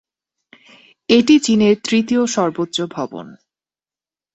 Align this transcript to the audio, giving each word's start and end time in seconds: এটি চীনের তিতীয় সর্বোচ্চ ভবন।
এটি 1.09 1.35
চীনের 1.39 1.75
তিতীয় 1.89 2.23
সর্বোচ্চ 2.27 2.77
ভবন। 2.91 3.27